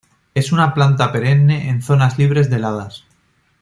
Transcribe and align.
Es 0.33 0.51
una 0.51 0.73
planta 0.73 1.09
perenne 1.11 1.69
en 1.69 1.83
zonas 1.83 2.17
libres 2.17 2.49
de 2.49 2.55
heladas. 2.55 3.03